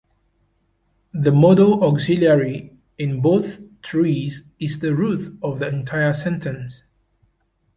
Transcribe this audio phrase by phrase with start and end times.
[1.13, 6.81] The modal auxiliary in both trees is the root of the entire sentence.